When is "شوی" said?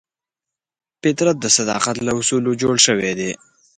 2.85-3.11